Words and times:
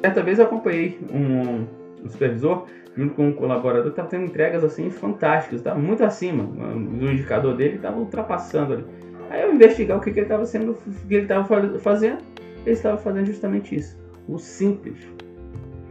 Certa 0.00 0.22
vez 0.22 0.38
eu 0.38 0.46
acompanhei 0.46 0.98
um, 1.12 1.66
um 2.04 2.08
supervisor 2.08 2.66
junto 2.96 3.14
com 3.14 3.28
um 3.28 3.32
colaborador 3.32 3.84
que 3.84 3.90
estava 3.90 4.08
tendo 4.08 4.24
entregas 4.24 4.64
assim 4.64 4.90
fantásticas, 4.90 5.60
estava 5.60 5.78
muito 5.78 6.02
acima 6.02 6.44
do 6.44 7.10
indicador 7.10 7.56
dele, 7.56 7.76
estava 7.76 7.98
ultrapassando 7.98 8.74
ali. 8.74 8.84
Aí 9.30 9.42
eu 9.42 9.54
investigar 9.54 9.96
o 9.96 10.00
que, 10.00 10.10
que 10.10 10.20
ele 10.20 10.26
estava 10.26 10.44
sendo, 10.44 10.76
que 11.06 11.14
ele 11.14 11.22
estava 11.22 11.46
fazendo, 11.78 12.18
ele 12.66 12.74
estava 12.74 12.96
fazendo 12.96 13.26
justamente 13.26 13.76
isso, 13.76 13.96
o 14.26 14.38
simples, 14.38 14.98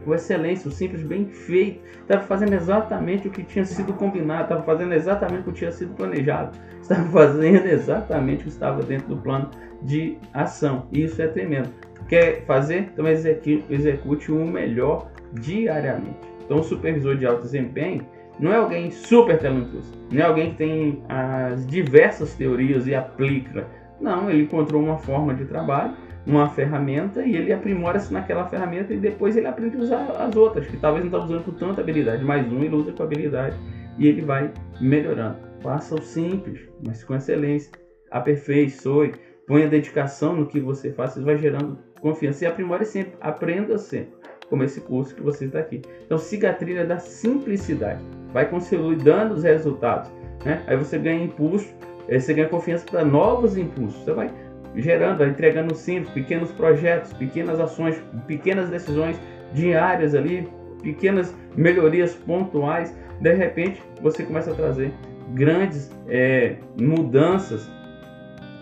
o 0.06 0.14
excelência, 0.14 0.68
o 0.68 0.72
simples 0.72 1.02
bem 1.02 1.26
feito, 1.26 1.80
estava 2.02 2.22
fazendo 2.22 2.52
exatamente 2.54 3.28
o 3.28 3.30
que 3.30 3.42
tinha 3.42 3.64
sido 3.64 3.92
combinado, 3.94 4.42
estava 4.42 4.62
fazendo 4.62 4.92
exatamente 4.92 5.42
o 5.42 5.52
que 5.52 5.58
tinha 5.58 5.72
sido 5.72 5.94
planejado, 5.94 6.58
estava 6.82 7.08
fazendo 7.08 7.66
exatamente 7.66 8.40
o 8.40 8.44
que 8.44 8.48
estava 8.48 8.82
dentro 8.82 9.08
do 9.08 9.16
plano 9.16 9.50
de 9.82 10.18
ação. 10.34 10.86
E 10.92 11.04
isso 11.04 11.20
é 11.22 11.28
tremendo. 11.28 11.70
Quer 12.10 12.44
fazer? 12.44 12.90
Então 12.92 13.06
execute, 13.06 13.64
execute 13.70 14.32
o 14.32 14.44
melhor 14.44 15.12
diariamente. 15.32 16.28
Então, 16.44 16.58
o 16.58 16.64
supervisor 16.64 17.16
de 17.16 17.24
alto 17.24 17.42
desempenho 17.42 18.04
não 18.40 18.52
é 18.52 18.56
alguém 18.56 18.90
super 18.90 19.38
talentoso, 19.38 19.92
não 20.10 20.20
é 20.20 20.24
alguém 20.24 20.50
que 20.50 20.56
tem 20.56 21.04
as 21.08 21.64
diversas 21.64 22.34
teorias 22.34 22.88
e 22.88 22.94
aplica. 22.96 23.64
Não, 24.00 24.28
ele 24.28 24.42
encontrou 24.42 24.82
uma 24.82 24.98
forma 24.98 25.32
de 25.32 25.44
trabalho, 25.44 25.94
uma 26.26 26.48
ferramenta 26.48 27.22
e 27.22 27.36
ele 27.36 27.52
aprimora-se 27.52 28.12
naquela 28.12 28.44
ferramenta 28.48 28.92
e 28.92 28.96
depois 28.96 29.36
ele 29.36 29.46
aprende 29.46 29.76
a 29.76 29.80
usar 29.80 30.10
as 30.18 30.34
outras, 30.34 30.66
que 30.66 30.76
talvez 30.76 31.04
não 31.04 31.12
está 31.12 31.24
usando 31.24 31.44
com 31.44 31.52
tanta 31.52 31.80
habilidade, 31.80 32.24
mas 32.24 32.44
um 32.50 32.64
ele 32.64 32.74
usa 32.74 32.90
com 32.90 33.04
habilidade 33.04 33.54
e 33.96 34.08
ele 34.08 34.22
vai 34.22 34.50
melhorando. 34.80 35.36
Faça 35.60 35.94
o 35.94 36.02
simples, 36.02 36.68
mas 36.84 37.04
com 37.04 37.14
excelência. 37.14 37.70
Aperfeiçoe, 38.10 39.12
ponha 39.46 39.68
dedicação 39.68 40.34
no 40.34 40.46
que 40.46 40.58
você 40.58 40.90
faz, 40.90 41.12
isso 41.12 41.24
vai 41.24 41.38
gerando 41.38 41.78
confiança 42.00 42.44
e 42.44 42.46
aprimore 42.46 42.84
sempre, 42.84 43.14
aprenda 43.20 43.78
sempre 43.78 44.20
como 44.48 44.64
esse 44.64 44.80
curso 44.80 45.14
que 45.14 45.22
você 45.22 45.44
está 45.44 45.60
aqui. 45.60 45.80
Então 46.04 46.18
siga 46.18 46.50
a 46.50 46.52
trilha 46.52 46.84
da 46.84 46.98
simplicidade, 46.98 48.02
vai 48.32 48.48
consolidando 48.48 49.34
os 49.34 49.44
resultados, 49.44 50.10
né? 50.44 50.62
Aí 50.66 50.76
você 50.76 50.98
ganha 50.98 51.24
impulso, 51.24 51.72
você 52.08 52.34
ganha 52.34 52.48
confiança 52.48 52.84
para 52.90 53.04
novos 53.04 53.56
impulsos, 53.56 54.02
você 54.02 54.12
vai 54.12 54.30
gerando, 54.74 55.18
vai 55.18 55.28
entregando 55.28 55.74
simples, 55.74 56.12
pequenos 56.12 56.50
projetos, 56.52 57.12
pequenas 57.12 57.58
ações, 57.60 58.02
pequenas 58.26 58.68
decisões 58.68 59.18
diárias 59.52 60.14
ali, 60.14 60.48
pequenas 60.82 61.34
melhorias 61.56 62.14
pontuais, 62.14 62.94
de 63.20 63.34
repente 63.34 63.82
você 64.00 64.22
começa 64.22 64.50
a 64.50 64.54
trazer 64.54 64.92
grandes 65.34 65.90
é, 66.08 66.56
mudanças 66.80 67.70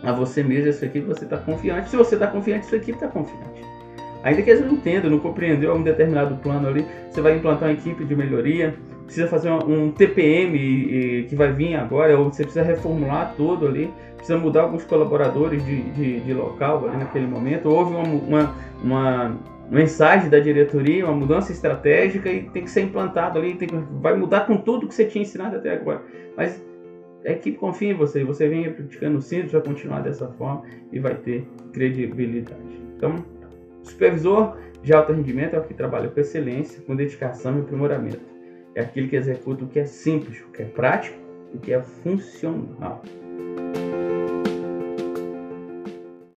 a 0.03 0.13
você 0.13 0.43
mesmo, 0.43 0.71
a 0.71 0.73
sua 0.73 0.87
equipe, 0.87 1.07
você 1.07 1.25
está 1.25 1.37
confiante. 1.37 1.91
Se 1.91 1.97
você 1.97 2.15
está 2.15 2.27
confiante, 2.27 2.67
sua 2.67 2.79
equipe 2.79 2.93
está 2.93 3.09
confiante. 3.09 3.63
Ainda 4.23 4.43
que 4.43 4.51
eles 4.51 4.65
não 4.65 4.73
entendam, 4.73 5.11
não 5.11 5.19
compreendeu 5.19 5.75
um 5.75 5.83
determinado 5.83 6.37
plano 6.37 6.69
ali, 6.69 6.85
você 7.11 7.21
vai 7.21 7.37
implantar 7.37 7.69
uma 7.69 7.75
equipe 7.75 8.05
de 8.05 8.17
melhoria, 8.17 8.75
precisa 9.05 9.29
fazer 9.29 9.51
um, 9.51 9.91
TPM 9.91 11.25
que 11.29 11.37
vai 11.37 11.53
vir 11.53 11.77
agora, 11.77 12.19
ou 12.19 12.31
você 12.31 12.43
precisa 12.43 12.65
reformular 12.65 13.35
todo 13.37 13.67
ali, 13.67 13.91
precisa 14.17 14.37
mudar 14.37 14.63
alguns 14.63 14.85
colaboradores 14.85 15.65
de, 15.65 15.83
de, 15.93 16.21
de 16.21 16.35
local 16.35 16.87
ali 16.89 16.99
naquele 16.99 17.27
momento, 17.27 17.69
houve 17.69 17.95
uma, 17.95 18.03
uma, 18.03 18.55
uma, 18.83 19.37
mensagem 19.71 20.29
da 20.29 20.41
diretoria, 20.41 21.05
uma 21.05 21.15
mudança 21.15 21.53
estratégica 21.53 22.31
e 22.31 22.43
tem 22.43 22.65
que 22.65 22.71
ser 22.71 22.83
implantado 22.83 23.39
ali, 23.39 23.55
tem, 23.55 23.69
vai 24.01 24.17
mudar 24.17 24.47
com 24.47 24.57
tudo 24.57 24.89
que 24.89 24.95
você 24.95 25.05
tinha 25.05 25.23
ensinado 25.23 25.57
até 25.57 25.73
agora. 25.73 26.03
Mas 26.37 26.63
a 27.25 27.33
equipe 27.33 27.59
confia 27.59 27.91
em 27.91 27.95
você, 27.95 28.25
você 28.25 28.49
vem 28.49 28.73
praticando 28.73 29.21
simples, 29.21 29.53
vai 29.53 29.63
continuar 29.63 30.01
dessa 30.01 30.29
forma 30.29 30.63
e 30.93 30.99
vai 30.99 31.15
ter 31.17 31.47
credibilidade. 31.73 32.81
Então, 32.97 33.25
Supervisor 33.83 34.59
de 34.83 34.93
alto 34.93 35.13
rendimento 35.13 35.55
é 35.55 35.59
o 35.59 35.65
que 35.65 35.75
trabalha 35.75 36.09
com 36.09 36.21
excelência, 36.21 36.83
com 36.83 36.95
dedicação 36.95 37.59
e 37.59 37.61
aprimoramento. 37.61 38.21
É 38.75 38.83
aquele 38.83 39.09
que 39.09 39.17
executa 39.17 39.65
o 39.65 39.69
que 39.69 39.79
é 39.79 39.85
simples, 39.85 40.41
o 40.43 40.53
que 40.53 40.63
é 40.63 40.67
prático, 40.67 41.19
o 41.55 41.59
que 41.59 41.73
é 41.73 41.81
funcional. 41.83 43.03